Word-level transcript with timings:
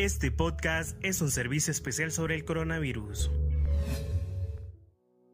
Este 0.00 0.30
podcast 0.30 0.96
es 1.02 1.20
un 1.20 1.30
servicio 1.30 1.72
especial 1.72 2.10
sobre 2.10 2.34
el 2.34 2.46
coronavirus. 2.46 3.30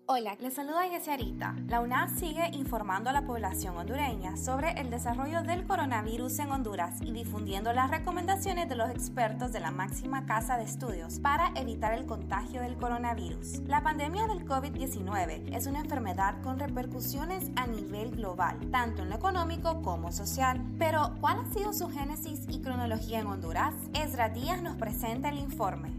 Hola, 0.08 0.37
les 0.38 0.54
saluda 0.54 0.82
Arita. 1.08 1.56
La 1.66 1.80
UNAS 1.80 2.12
sigue 2.12 2.48
informando 2.53 3.11
a 3.11 3.12
la 3.12 3.27
población 3.27 3.77
hondureña 3.77 4.36
sobre 4.36 4.71
el 4.80 4.88
desarrollo 4.88 5.43
del 5.43 5.66
coronavirus 5.66 6.38
en 6.38 6.52
Honduras 6.52 7.02
y 7.02 7.11
difundiendo 7.11 7.72
las 7.72 7.90
recomendaciones 7.90 8.68
de 8.68 8.77
los 8.77 8.89
expertos 8.89 9.53
de 9.53 9.58
la 9.58 9.72
máxima 9.72 10.25
casa 10.25 10.58
de 10.58 10.62
estudios 10.62 11.18
para 11.18 11.50
evitar 11.57 11.93
el 11.93 12.07
contagio 12.07 12.62
del 12.62 12.77
coronavirus. 12.77 13.62
La 13.66 13.82
pandemia 13.82 14.29
del 14.29 14.46
COVID-19 14.46 15.53
es 15.53 15.66
una 15.66 15.80
enfermedad 15.80 16.41
con 16.41 16.61
repercusiones 16.61 17.50
a 17.57 17.66
nivel 17.66 18.12
global, 18.12 18.61
tanto 18.70 19.02
en 19.02 19.09
lo 19.09 19.16
económico 19.16 19.82
como 19.82 20.12
social. 20.12 20.64
Pero, 20.79 21.16
¿cuál 21.20 21.41
ha 21.41 21.52
sido 21.52 21.73
su 21.73 21.88
génesis 21.88 22.46
y 22.48 22.61
cronología 22.61 23.18
en 23.18 23.27
Honduras? 23.27 23.75
Esra 23.93 24.29
Díaz 24.29 24.62
nos 24.62 24.76
presenta 24.76 25.31
el 25.31 25.39
informe. 25.39 25.90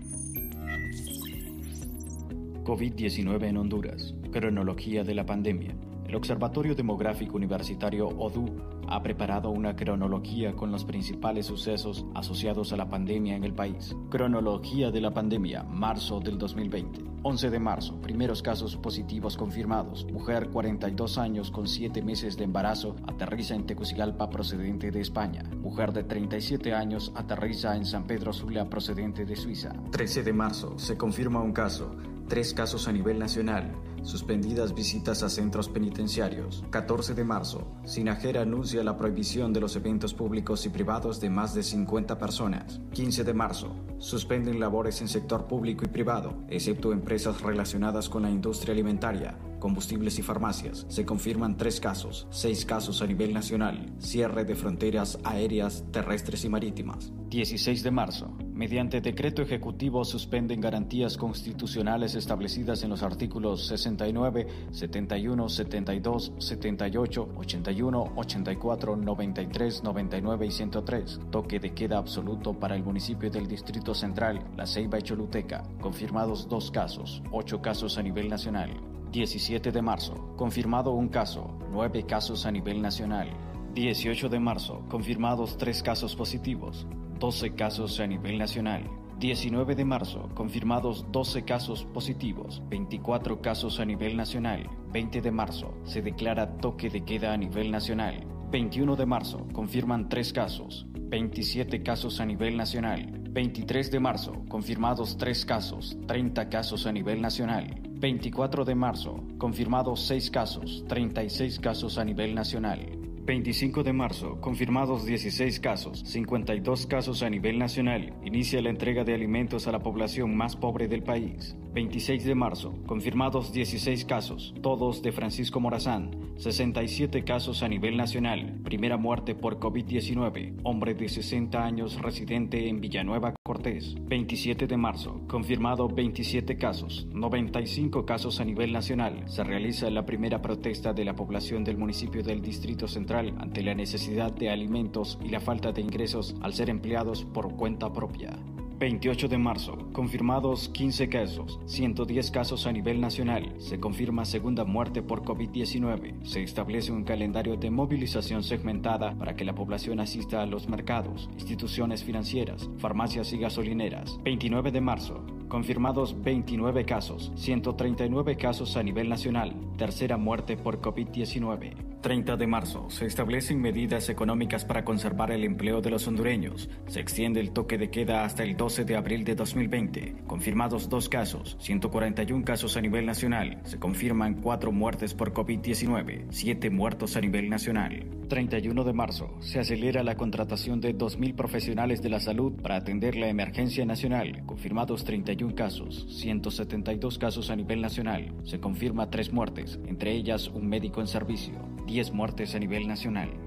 COVID-19 2.68 3.46
en 3.46 3.56
Honduras. 3.56 4.14
Cronología 4.30 5.06
de 5.06 5.16
la 5.16 5.26
pandemia. 5.26 5.74
El 6.06 6.16
Observatorio 6.16 6.76
Demográfico 6.76 7.38
Universitario 7.38 8.10
ODU 8.10 8.46
ha 8.90 9.02
preparado 9.02 9.52
una 9.52 9.74
cronología 9.74 10.54
con 10.54 10.70
los 10.70 10.84
principales 10.84 11.46
sucesos 11.46 12.06
asociados 12.14 12.74
a 12.74 12.76
la 12.76 12.90
pandemia 12.90 13.38
en 13.38 13.46
el 13.46 13.54
país. 13.54 13.96
Cronología 14.10 14.92
de 14.92 15.00
la 15.00 15.14
pandemia, 15.14 15.64
marzo 15.64 16.20
del 16.20 16.38
2020. 16.38 17.06
11 17.24 17.50
de 17.50 17.60
marzo, 17.60 18.02
primeros 18.02 18.42
casos 18.42 18.76
positivos 18.76 19.38
confirmados. 19.38 20.06
Mujer 20.12 20.50
42 20.50 21.18
años 21.18 21.52
con 21.52 21.68
7 21.68 22.02
meses 22.02 22.36
de 22.36 22.44
embarazo 22.44 22.98
aterriza 23.08 23.56
en 23.56 23.66
Tegucigalpa 23.66 24.30
procedente 24.30 24.92
de 24.92 25.00
España. 25.00 25.44
Mujer 25.62 25.94
de 25.94 26.04
37 26.04 26.74
años 26.74 27.14
aterriza 27.16 27.78
en 27.78 27.86
San 27.86 28.06
Pedro 28.06 28.34
Sula 28.34 28.70
procedente 28.70 29.26
de 29.26 29.38
Suiza. 29.38 29.72
13 29.92 30.24
de 30.24 30.34
marzo, 30.34 30.78
se 30.78 30.98
confirma 30.98 31.42
un 31.42 31.54
caso 31.54 31.96
tres 32.28 32.54
casos 32.54 32.88
a 32.88 32.92
nivel 32.92 33.20
nacional, 33.20 33.72
suspendidas 34.04 34.74
visitas 34.74 35.24
a 35.24 35.30
centros 35.30 35.70
penitenciarios. 35.70 36.64
14 36.70 37.14
de 37.14 37.24
marzo, 37.24 37.68
Sinajera 37.86 38.42
anuncia 38.42 38.84
la 38.84 38.98
prohibición 38.98 39.54
de 39.54 39.62
los 39.62 39.76
eventos 39.76 40.14
públicos 40.14 40.66
y 40.66 40.70
privados 40.70 41.20
de 41.20 41.30
más 41.30 41.54
de 41.54 41.64
50 41.64 42.18
personas. 42.18 42.80
15 42.94 43.24
de 43.24 43.34
marzo, 43.34 43.76
suspenden 43.98 44.60
labores 44.60 45.02
en 45.02 45.08
sector 45.08 45.48
público 45.48 45.84
y 45.86 45.90
privado, 45.90 46.46
excepto 46.50 46.92
empresas 46.92 47.42
relacionadas 47.42 48.10
con 48.10 48.24
la 48.24 48.32
industria 48.32 48.74
alimentaria, 48.74 49.38
combustibles 49.60 50.20
y 50.20 50.22
farmacias. 50.22 50.86
Se 50.90 51.06
confirman 51.06 51.58
tres 51.58 51.80
casos, 51.80 52.28
seis 52.30 52.66
casos 52.66 53.02
a 53.02 53.08
nivel 53.08 53.34
nacional, 53.34 53.94
cierre 54.00 54.46
de 54.46 54.56
fronteras 54.56 55.20
aéreas, 55.24 55.84
terrestres 55.92 56.46
y 56.46 56.50
marítimas. 56.50 57.12
16 57.30 57.84
de 57.84 57.92
marzo, 57.92 58.38
mediante 58.58 59.02
decreto 59.02 59.44
ejecutivo 59.44 60.04
suspenden 60.04 60.60
garantías 60.60 61.16
constitucionales 61.16 62.16
establecidas 62.16 62.82
en 62.82 62.90
los 62.90 63.04
artículos 63.04 63.68
69, 63.68 64.48
71, 64.72 65.48
72, 65.48 66.34
78, 66.40 67.30
81, 67.38 68.14
84, 68.16 68.96
93, 68.96 69.84
99 69.84 70.46
y 70.48 70.52
103. 70.52 71.20
Toque 71.30 71.60
de 71.60 71.74
queda 71.76 72.00
absoluto 72.00 72.54
para 72.54 72.76
el 72.76 72.84
municipio 72.84 73.30
del 73.30 73.48
Distrito 73.48 73.94
Central, 73.94 74.44
La 74.58 74.66
Ceiba 74.66 74.98
y 74.98 75.04
Choluteca. 75.04 75.64
Confirmados 75.80 76.50
dos 76.50 76.72
casos, 76.72 77.22
ocho 77.32 77.62
casos 77.62 78.00
a 78.00 78.02
nivel 78.02 78.28
nacional. 78.28 78.72
17 79.12 79.72
de 79.72 79.82
marzo, 79.84 80.34
confirmado 80.36 80.92
un 80.94 81.10
caso, 81.10 81.60
nueve 81.72 82.08
casos 82.08 82.48
a 82.48 82.52
nivel 82.52 82.82
nacional. 82.82 83.30
18 83.76 84.30
de 84.30 84.40
marzo, 84.40 84.84
confirmados 84.90 85.58
tres 85.58 85.84
casos 85.84 86.16
positivos, 86.16 86.88
12 87.20 87.56
casos 87.56 88.00
a 88.00 88.08
nivel 88.08 88.38
nacional. 88.38 88.84
19 89.20 89.74
de 89.74 89.84
marzo, 89.84 90.30
confirmados 90.36 91.06
12 91.12 91.44
casos 91.44 91.86
positivos, 91.86 92.62
24 92.70 93.42
casos 93.42 93.80
a 93.80 93.86
nivel 93.86 94.16
nacional. 94.16 94.70
20 94.94 95.22
de 95.22 95.32
marzo, 95.32 95.74
se 95.84 96.04
declara 96.04 96.58
toque 96.58 96.90
de 96.90 97.04
queda 97.04 97.34
a 97.34 97.38
nivel 97.38 97.72
nacional. 97.72 98.24
21 98.52 98.96
de 98.96 99.06
marzo, 99.06 99.48
confirman 99.54 100.08
3 100.08 100.34
casos, 100.34 100.86
27 100.94 101.82
casos 101.82 102.20
a 102.20 102.26
nivel 102.26 102.56
nacional. 102.56 103.12
23 103.32 103.92
de 103.92 104.00
marzo, 104.00 104.34
confirmados 104.48 105.18
3 105.18 105.46
casos, 105.46 105.98
30 106.08 106.50
casos 106.50 106.86
a 106.86 106.92
nivel 106.92 107.22
nacional. 107.22 107.82
24 108.00 108.66
de 108.66 108.76
marzo, 108.76 109.24
confirmados 109.40 110.02
6 110.06 110.30
casos, 110.30 110.86
36 110.88 111.60
casos 111.60 111.98
a 111.98 112.06
nivel 112.06 112.36
nacional. 112.36 113.07
25 113.28 113.84
de 113.84 113.92
marzo, 113.92 114.40
confirmados 114.40 115.06
16 115.06 115.60
casos, 115.60 116.00
52 116.06 116.88
casos 116.88 117.24
a 117.24 117.30
nivel 117.30 117.60
nacional. 117.60 118.14
Inicia 118.24 118.62
la 118.62 118.70
entrega 118.70 119.04
de 119.04 119.14
alimentos 119.14 119.68
a 119.68 119.74
la 119.74 119.80
población 119.80 120.38
más 120.38 120.56
pobre 120.56 120.88
del 120.88 121.04
país. 121.04 121.58
26 121.78 122.26
de 122.26 122.34
marzo, 122.34 122.74
confirmados 122.88 123.54
16 123.54 124.04
casos, 124.06 124.52
todos 124.64 125.04
de 125.04 125.12
Francisco 125.12 125.60
Morazán. 125.60 126.10
67 126.38 127.24
casos 127.24 127.62
a 127.62 127.68
nivel 127.68 127.98
nacional. 127.98 128.62
Primera 128.64 128.98
muerte 128.98 129.36
por 129.36 129.60
COVID-19, 129.60 130.60
hombre 130.64 130.96
de 130.96 131.08
60 131.08 131.64
años 131.64 132.02
residente 132.02 132.68
en 132.68 132.82
Villanueva 132.82 133.36
Cortés. 133.44 133.94
27 134.08 134.66
de 134.66 134.76
marzo, 134.76 135.22
confirmado 135.28 135.88
27 135.88 136.58
casos, 136.58 137.06
95 137.14 138.08
casos 138.08 138.40
a 138.40 138.46
nivel 138.46 138.74
nacional. 138.74 139.30
Se 139.30 139.44
realiza 139.44 139.92
la 139.92 140.04
primera 140.04 140.42
protesta 140.42 140.94
de 140.94 141.06
la 141.06 141.16
población 141.16 141.64
del 141.64 141.78
municipio 141.78 142.24
del 142.24 142.42
Distrito 142.42 142.88
Central 142.88 143.36
ante 143.38 143.62
la 143.62 143.76
necesidad 143.76 144.32
de 144.34 144.50
alimentos 144.50 145.20
y 145.24 145.30
la 145.30 145.42
falta 145.42 145.72
de 145.74 145.82
ingresos 145.82 146.36
al 146.42 146.56
ser 146.56 146.72
empleados 146.72 147.24
por 147.24 147.56
cuenta 147.56 147.94
propia. 147.94 148.36
28 148.80 149.28
de 149.28 149.38
marzo, 149.40 149.90
confirmados 149.92 150.70
15 150.70 151.10
casos, 151.10 151.60
110 151.66 152.30
casos 152.30 152.68
a 152.68 152.72
nivel 152.72 153.02
nacional. 153.02 153.56
Se 153.58 153.80
confirma 153.80 154.24
segunda 154.24 154.66
muerte 154.66 155.02
por 155.02 155.24
COVID-19. 155.24 156.24
Se 156.24 156.44
establece 156.44 156.92
un 156.92 157.04
calendario 157.04 157.58
de 157.58 157.72
movilización 157.72 158.44
segmentada 158.44 159.18
para 159.18 159.36
que 159.36 159.46
la 159.46 159.56
población 159.56 160.00
asista 160.00 160.44
a 160.44 160.46
los 160.46 160.70
mercados, 160.70 161.28
instituciones 161.34 162.04
financieras, 162.04 162.70
farmacias 162.78 163.34
y 163.34 163.40
gasolineras. 163.40 164.20
29 164.24 164.72
de 164.72 164.82
marzo, 164.82 165.26
confirmados 165.48 166.22
29 166.22 166.86
casos, 166.86 167.32
139 167.36 168.38
casos 168.38 168.78
a 168.78 168.84
nivel 168.84 169.10
nacional. 169.10 169.56
Tercera 169.78 170.18
muerte 170.18 170.56
por 170.56 170.82
COVID-19. 170.82 171.87
30 172.02 172.38
de 172.38 172.48
marzo. 172.48 172.90
Se 172.90 173.06
establecen 173.06 173.62
medidas 173.62 174.10
económicas 174.10 174.66
para 174.66 174.84
conservar 174.84 175.32
el 175.32 175.44
empleo 175.44 175.82
de 175.82 175.90
los 175.90 176.08
hondureños. 176.08 176.70
Se 176.88 177.00
extiende 177.00 177.40
el 177.40 177.52
toque 177.52 177.78
de 177.78 177.90
queda 177.90 178.24
hasta 178.24 178.44
el 178.44 178.58
12 178.58 178.86
de 178.86 178.96
abril 178.96 179.24
de 179.24 179.36
2020. 179.36 180.24
Confirmados 180.28 180.90
dos 180.90 181.10
casos, 181.10 181.58
141 181.60 182.44
casos 182.46 182.78
a 182.78 182.82
nivel 182.82 183.06
nacional. 183.06 183.60
Se 183.64 183.80
confirman 183.80 184.42
cuatro 184.42 184.72
muertes 184.72 185.14
por 185.14 185.34
COVID-19, 185.34 186.28
siete 186.30 186.70
muertos 186.70 187.16
a 187.16 187.22
nivel 187.22 187.50
nacional. 187.50 188.17
31 188.28 188.84
de 188.84 188.94
marzo. 188.94 189.36
Se 189.40 189.60
acelera 189.60 190.04
la 190.04 190.16
contratación 190.16 190.82
de 190.82 190.96
2.000 190.96 191.36
profesionales 191.36 192.02
de 192.02 192.10
la 192.10 192.20
salud 192.20 192.54
para 192.62 192.76
atender 192.76 193.16
la 193.16 193.30
emergencia 193.30 193.86
nacional. 193.86 194.44
Confirmados 194.46 195.04
31 195.04 195.56
casos, 195.56 196.06
172 196.10 197.18
casos 197.18 197.50
a 197.50 197.56
nivel 197.56 197.82
nacional. 197.82 198.34
Se 198.44 198.60
confirma 198.60 199.10
tres 199.10 199.32
muertes, 199.32 199.80
entre 199.88 200.14
ellas 200.14 200.50
un 200.50 200.68
médico 200.68 201.02
en 201.02 201.08
servicio. 201.08 201.56
10 201.86 202.12
muertes 202.12 202.54
a 202.56 202.60
nivel 202.60 202.88
nacional. 202.88 203.47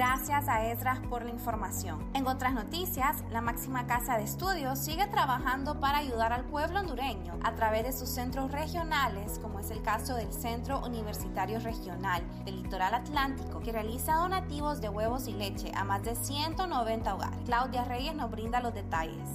Gracias 0.00 0.48
a 0.48 0.64
Esdras 0.64 0.98
por 1.10 1.26
la 1.26 1.30
información. 1.30 2.02
En 2.14 2.26
otras 2.26 2.54
noticias, 2.54 3.22
la 3.30 3.42
máxima 3.42 3.86
casa 3.86 4.16
de 4.16 4.24
estudios 4.24 4.78
sigue 4.78 5.06
trabajando 5.08 5.78
para 5.78 5.98
ayudar 5.98 6.32
al 6.32 6.46
pueblo 6.46 6.80
hondureño 6.80 7.38
a 7.44 7.54
través 7.54 7.82
de 7.82 7.92
sus 7.92 8.08
centros 8.08 8.50
regionales, 8.50 9.38
como 9.40 9.60
es 9.60 9.70
el 9.70 9.82
caso 9.82 10.14
del 10.14 10.32
Centro 10.32 10.82
Universitario 10.86 11.60
Regional 11.60 12.22
del 12.46 12.62
Litoral 12.62 12.94
Atlántico, 12.94 13.60
que 13.60 13.72
realiza 13.72 14.14
donativos 14.14 14.80
de 14.80 14.88
huevos 14.88 15.28
y 15.28 15.34
leche 15.34 15.70
a 15.74 15.84
más 15.84 16.02
de 16.02 16.16
190 16.16 17.14
hogares. 17.14 17.38
Claudia 17.44 17.84
Reyes 17.84 18.14
nos 18.14 18.30
brinda 18.30 18.62
los 18.62 18.72
detalles. 18.72 19.28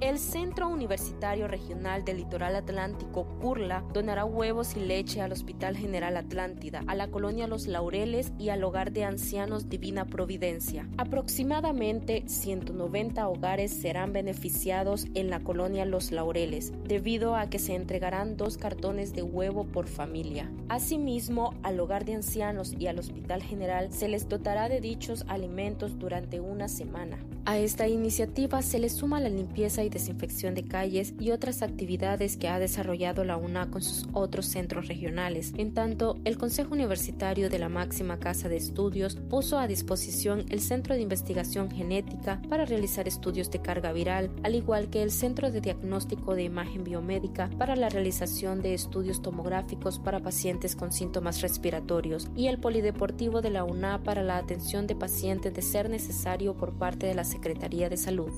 El 0.00 0.18
Centro 0.18 0.66
Universitario 0.70 1.46
Regional 1.46 2.06
del 2.06 2.16
Litoral 2.16 2.56
Atlántico, 2.56 3.26
CURLA, 3.42 3.84
donará 3.92 4.24
huevos 4.24 4.74
y 4.74 4.80
leche 4.80 5.20
al 5.20 5.30
Hospital 5.30 5.76
General 5.76 6.16
Atlántida, 6.16 6.82
a 6.86 6.94
la 6.94 7.08
colonia 7.08 7.46
Los 7.46 7.66
Laureles 7.66 8.32
y 8.38 8.48
al 8.48 8.64
Hogar 8.64 8.92
de 8.92 9.04
Ancianos 9.04 9.68
Divina 9.68 10.06
Providencia. 10.06 10.88
Aproximadamente 10.96 12.24
190 12.26 13.28
hogares 13.28 13.74
serán 13.74 14.14
beneficiados 14.14 15.04
en 15.12 15.28
la 15.28 15.40
colonia 15.40 15.84
Los 15.84 16.12
Laureles, 16.12 16.72
debido 16.84 17.36
a 17.36 17.50
que 17.50 17.58
se 17.58 17.74
entregarán 17.74 18.38
dos 18.38 18.56
cartones 18.56 19.12
de 19.12 19.22
huevo 19.22 19.66
por 19.66 19.86
familia. 19.86 20.50
Asimismo, 20.70 21.52
al 21.62 21.78
Hogar 21.78 22.06
de 22.06 22.14
Ancianos 22.14 22.74
y 22.78 22.86
al 22.86 22.98
Hospital 22.98 23.42
General 23.42 23.92
se 23.92 24.08
les 24.08 24.30
dotará 24.30 24.70
de 24.70 24.80
dichos 24.80 25.26
alimentos 25.28 25.98
durante 25.98 26.40
una 26.40 26.68
semana. 26.68 27.18
A 27.46 27.58
esta 27.58 27.88
iniciativa 27.88 28.60
se 28.60 28.78
le 28.78 28.90
suma 28.90 29.18
la 29.18 29.30
limpieza 29.30 29.82
y 29.82 29.88
desinfección 29.88 30.54
de 30.54 30.64
calles 30.64 31.14
y 31.18 31.30
otras 31.30 31.62
actividades 31.62 32.36
que 32.36 32.48
ha 32.48 32.58
desarrollado 32.58 33.24
la 33.24 33.38
UNA 33.38 33.70
con 33.70 33.82
sus 33.82 34.06
otros 34.12 34.46
centros 34.46 34.88
regionales. 34.88 35.52
En 35.56 35.72
tanto, 35.72 36.18
el 36.24 36.36
Consejo 36.36 36.74
Universitario 36.74 37.48
de 37.48 37.58
la 37.58 37.70
máxima 37.70 38.18
casa 38.18 38.48
de 38.48 38.58
estudios 38.58 39.16
puso 39.16 39.58
a 39.58 39.66
disposición 39.66 40.44
el 40.50 40.60
Centro 40.60 40.94
de 40.94 41.00
Investigación 41.00 41.70
Genética 41.70 42.42
para 42.48 42.66
realizar 42.66 43.08
estudios 43.08 43.50
de 43.50 43.60
carga 43.60 43.92
viral, 43.92 44.30
al 44.42 44.54
igual 44.54 44.90
que 44.90 45.02
el 45.02 45.10
Centro 45.10 45.50
de 45.50 45.62
Diagnóstico 45.62 46.34
de 46.34 46.44
Imagen 46.44 46.84
Biomédica 46.84 47.50
para 47.58 47.74
la 47.74 47.88
realización 47.88 48.60
de 48.60 48.74
estudios 48.74 49.22
tomográficos 49.22 49.98
para 49.98 50.20
pacientes 50.20 50.76
con 50.76 50.92
síntomas 50.92 51.40
respiratorios 51.40 52.28
y 52.36 52.48
el 52.48 52.58
Polideportivo 52.58 53.40
de 53.40 53.50
la 53.50 53.64
UNA 53.64 54.02
para 54.02 54.22
la 54.22 54.36
atención 54.36 54.86
de 54.86 54.94
pacientes 54.94 55.54
de 55.54 55.62
ser 55.62 55.88
necesario 55.88 56.54
por 56.54 56.74
parte 56.74 57.06
de 57.06 57.14
la 57.14 57.24
Secretaría 57.30 57.88
de 57.88 57.96
Salud. 57.96 58.30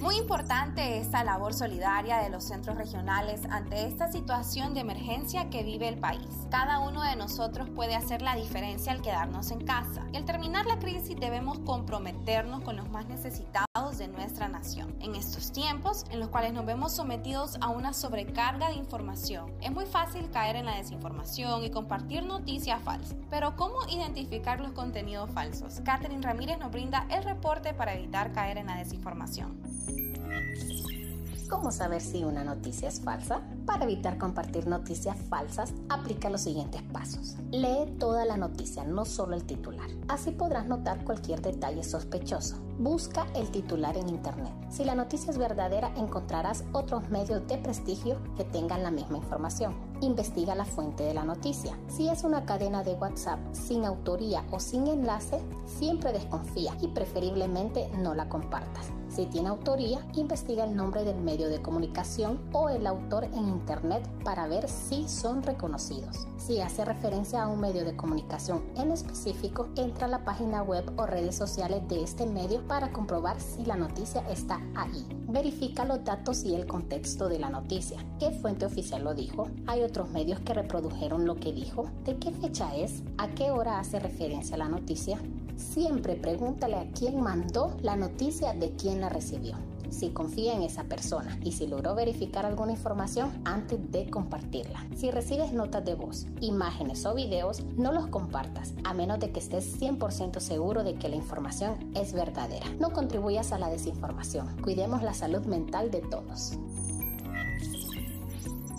Muy 0.00 0.16
importante 0.16 0.98
esta 0.98 1.24
labor 1.24 1.54
solidaria 1.54 2.18
de 2.18 2.30
los 2.30 2.44
centros 2.44 2.76
regionales 2.76 3.40
ante 3.50 3.84
esta 3.84 4.10
situación 4.10 4.72
de 4.72 4.80
emergencia 4.80 5.50
que 5.50 5.64
vive 5.64 5.88
el 5.88 5.98
país. 5.98 6.28
Cada 6.50 6.78
uno 6.78 7.02
de 7.02 7.16
nosotros 7.16 7.68
puede 7.70 7.96
hacer 7.96 8.22
la 8.22 8.36
diferencia 8.36 8.92
al 8.92 9.02
quedarnos 9.02 9.50
en 9.50 9.64
casa 9.64 10.06
y 10.12 10.16
al 10.16 10.24
terminar 10.24 10.66
la 10.66 10.78
crisis 10.78 11.18
debemos 11.18 11.58
comprometernos 11.60 12.62
con 12.62 12.76
los 12.76 12.88
más 12.90 13.06
necesitados 13.06 13.67
de 13.78 14.08
nuestra 14.08 14.48
nación. 14.48 14.96
En 15.00 15.14
estos 15.14 15.52
tiempos 15.52 16.04
en 16.10 16.18
los 16.18 16.30
cuales 16.30 16.52
nos 16.52 16.66
vemos 16.66 16.92
sometidos 16.92 17.56
a 17.60 17.68
una 17.68 17.92
sobrecarga 17.92 18.70
de 18.70 18.74
información, 18.74 19.52
es 19.62 19.70
muy 19.70 19.86
fácil 19.86 20.28
caer 20.30 20.56
en 20.56 20.66
la 20.66 20.74
desinformación 20.76 21.62
y 21.62 21.70
compartir 21.70 22.24
noticias 22.24 22.82
falsas. 22.82 23.16
Pero 23.30 23.54
¿cómo 23.54 23.76
identificar 23.88 24.58
los 24.60 24.72
contenidos 24.72 25.30
falsos? 25.30 25.80
Catherine 25.84 26.22
Ramírez 26.22 26.58
nos 26.58 26.72
brinda 26.72 27.06
el 27.08 27.22
reporte 27.22 27.72
para 27.72 27.94
evitar 27.94 28.32
caer 28.32 28.58
en 28.58 28.66
la 28.66 28.76
desinformación. 28.76 29.62
¿Cómo 31.48 31.70
saber 31.70 32.02
si 32.02 32.24
una 32.24 32.44
noticia 32.44 32.88
es 32.88 33.00
falsa? 33.00 33.40
Para 33.64 33.84
evitar 33.84 34.18
compartir 34.18 34.66
noticias 34.66 35.16
falsas, 35.30 35.72
aplica 35.88 36.28
los 36.28 36.42
siguientes 36.42 36.82
pasos. 36.82 37.36
Lee 37.50 37.96
toda 37.98 38.26
la 38.26 38.36
noticia, 38.36 38.84
no 38.84 39.06
solo 39.06 39.34
el 39.34 39.44
titular. 39.44 39.88
Así 40.08 40.30
podrás 40.30 40.66
notar 40.66 41.04
cualquier 41.04 41.40
detalle 41.40 41.82
sospechoso. 41.82 42.56
Busca 42.78 43.26
el 43.34 43.50
titular 43.50 43.96
en 43.96 44.10
Internet. 44.10 44.52
Si 44.68 44.84
la 44.84 44.94
noticia 44.94 45.30
es 45.30 45.38
verdadera, 45.38 45.90
encontrarás 45.96 46.64
otros 46.72 47.08
medios 47.08 47.46
de 47.48 47.56
prestigio 47.56 48.18
que 48.36 48.44
tengan 48.44 48.82
la 48.82 48.90
misma 48.90 49.16
información. 49.16 49.74
Investiga 50.02 50.54
la 50.54 50.66
fuente 50.66 51.02
de 51.02 51.14
la 51.14 51.24
noticia. 51.24 51.78
Si 51.88 52.10
es 52.10 52.24
una 52.24 52.44
cadena 52.44 52.84
de 52.84 52.92
WhatsApp 52.92 53.40
sin 53.52 53.86
autoría 53.86 54.44
o 54.50 54.60
sin 54.60 54.86
enlace, 54.86 55.40
siempre 55.64 56.12
desconfía 56.12 56.76
y 56.82 56.88
preferiblemente 56.88 57.88
no 57.96 58.14
la 58.14 58.28
compartas. 58.28 58.92
Si 59.08 59.26
tiene 59.26 59.48
autoría, 59.48 60.06
investiga 60.14 60.64
el 60.64 60.76
nombre 60.76 61.04
del 61.04 61.20
medio 61.20 61.48
de 61.48 61.62
comunicación 61.62 62.40
o 62.52 62.68
el 62.68 62.86
autor 62.86 63.24
en 63.24 63.48
Internet 63.48 64.06
para 64.22 64.46
ver 64.46 64.68
si 64.68 65.08
son 65.08 65.42
reconocidos. 65.42 66.26
Si 66.36 66.60
hace 66.60 66.84
referencia 66.84 67.42
a 67.42 67.48
un 67.48 67.60
medio 67.60 67.84
de 67.84 67.96
comunicación 67.96 68.62
en 68.76 68.92
específico, 68.92 69.68
entra 69.76 70.06
a 70.06 70.10
la 70.10 70.24
página 70.24 70.62
web 70.62 70.84
o 70.96 71.06
redes 71.06 71.36
sociales 71.36 71.86
de 71.88 72.02
este 72.02 72.26
medio 72.26 72.66
para 72.66 72.92
comprobar 72.92 73.40
si 73.40 73.64
la 73.64 73.76
noticia 73.76 74.22
está 74.30 74.60
ahí. 74.76 75.06
Verifica 75.28 75.84
los 75.84 76.04
datos 76.04 76.44
y 76.44 76.54
el 76.54 76.66
contexto 76.66 77.28
de 77.28 77.38
la 77.38 77.50
noticia. 77.50 78.04
¿Qué 78.18 78.30
fuente 78.30 78.66
oficial 78.66 79.04
lo 79.04 79.14
dijo? 79.14 79.48
¿Hay 79.66 79.82
otros 79.82 80.10
medios 80.10 80.40
que 80.40 80.54
reprodujeron 80.54 81.26
lo 81.26 81.36
que 81.36 81.52
dijo? 81.52 81.86
¿De 82.04 82.18
qué 82.18 82.30
fecha 82.30 82.76
es? 82.76 83.02
¿A 83.16 83.28
qué 83.28 83.50
hora 83.50 83.78
hace 83.78 83.98
referencia 83.98 84.56
la 84.56 84.68
noticia? 84.68 85.18
Siempre 85.58 86.14
pregúntale 86.14 86.76
a 86.76 86.90
quién 86.92 87.20
mandó 87.20 87.76
la 87.82 87.96
noticia 87.96 88.54
de 88.54 88.70
quién 88.72 89.00
la 89.00 89.10
recibió 89.10 89.56
si 89.90 90.10
confía 90.10 90.54
en 90.54 90.62
esa 90.62 90.84
persona 90.84 91.38
y 91.42 91.52
si 91.52 91.66
logró 91.66 91.94
verificar 91.94 92.46
alguna 92.46 92.72
información 92.72 93.40
antes 93.44 93.78
de 93.90 94.08
compartirla. 94.10 94.86
Si 94.96 95.10
recibes 95.10 95.52
notas 95.52 95.84
de 95.84 95.94
voz, 95.94 96.26
imágenes 96.40 97.04
o 97.06 97.14
videos, 97.14 97.62
no 97.76 97.92
los 97.92 98.06
compartas 98.08 98.74
a 98.84 98.94
menos 98.94 99.18
de 99.18 99.30
que 99.30 99.40
estés 99.40 99.80
100% 99.80 100.40
seguro 100.40 100.84
de 100.84 100.94
que 100.94 101.08
la 101.08 101.16
información 101.16 101.90
es 101.94 102.12
verdadera. 102.12 102.66
No 102.78 102.92
contribuyas 102.92 103.52
a 103.52 103.58
la 103.58 103.70
desinformación. 103.70 104.60
Cuidemos 104.62 105.02
la 105.02 105.14
salud 105.14 105.44
mental 105.46 105.90
de 105.90 106.00
todos. 106.00 106.52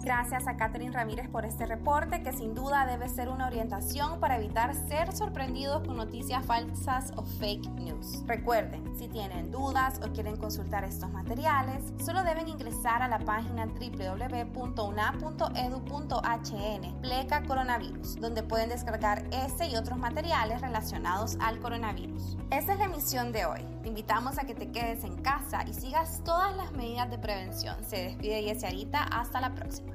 Gracias 0.01 0.48
a 0.48 0.56
Catherine 0.56 0.94
Ramírez 0.94 1.28
por 1.28 1.46
este 1.46 1.66
reporte 1.66 2.24
que 2.24 2.31
sin 2.31 2.56
duda 2.56 2.86
debe 2.86 3.10
ser 3.10 3.28
una 3.30 3.48
orientación 3.48 4.19
para 4.19 4.38
evitar 4.38 4.74
ser 4.74 5.12
sorprendidos 5.13 5.86
con 5.86 5.98
noticias 5.98 6.46
falsas 6.46 7.12
o 7.18 7.24
fake 7.24 7.68
news. 7.72 8.24
Recuerden, 8.25 8.98
si 8.98 9.10
tienen 9.10 9.51
dudas 9.51 10.00
o 10.04 10.13
quieren 10.13 10.38
consultar 10.38 10.86
estos 10.86 11.12
materiales, 11.12 11.94
solo 12.04 12.24
deben 12.24 12.48
ingresar 12.48 13.01
a 13.01 13.07
la 13.10 13.19
página 13.19 13.66
www.una.edu.hn 13.66 14.50
pleca 17.02 17.44
coronavirus, 17.44 18.16
donde 18.22 18.44
pueden 18.44 18.69
descargar 18.69 19.25
este 19.31 19.68
y 19.68 19.75
otros 19.75 19.98
materiales 19.98 20.62
relacionados 20.62 21.38
al 21.42 21.60
coronavirus. 21.60 22.38
Esta 22.52 22.74
es 22.74 22.80
la 22.80 22.86
emisión 22.86 23.31
de 23.31 23.45
hoy. 23.45 23.79
Invitamos 23.90 24.38
a 24.38 24.46
que 24.46 24.54
te 24.54 24.72
quedes 24.72 25.04
en 25.04 25.16
casa 25.24 25.68
y 25.68 25.74
sigas 25.74 26.22
todas 26.24 26.56
las 26.56 26.72
medidas 26.74 27.10
de 27.10 27.18
prevención. 27.18 27.84
Se 27.84 27.98
despide 27.98 28.44
Yesiarita. 28.44 29.02
Hasta 29.02 29.42
la 29.42 29.56
próxima. 29.56 29.94